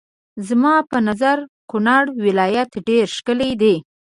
[0.47, 1.37] زما په نظر
[1.69, 3.75] کونړ ولايت ډېر ښکلی دی.